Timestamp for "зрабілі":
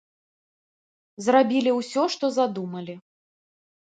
1.25-1.71